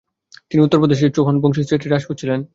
[0.49, 2.39] তিনি উত্তরপ্রদেশের চৌহান বংশীয় ছেত্রী রাজপুত ছিলেন।